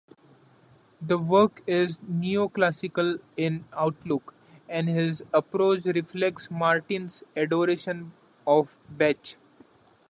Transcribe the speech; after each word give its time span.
The 0.99 1.19
work 1.19 1.61
is 1.67 1.99
Neoclassical 1.99 3.19
in 3.37 3.65
outlook, 3.71 4.33
and 4.67 4.89
his 4.89 5.23
approach 5.31 5.85
reflects 5.85 6.49
Martin's 6.49 7.23
adoration 7.37 8.11
of 8.47 8.75
Bach. 8.89 9.35